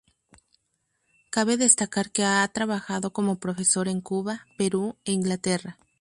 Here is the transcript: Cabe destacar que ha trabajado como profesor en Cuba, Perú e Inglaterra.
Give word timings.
Cabe 1.29 1.57
destacar 1.57 2.09
que 2.11 2.23
ha 2.25 2.47
trabajado 2.47 3.13
como 3.13 3.37
profesor 3.39 3.87
en 3.87 4.01
Cuba, 4.01 4.47
Perú 4.57 4.97
e 5.05 5.11
Inglaterra. 5.11 5.77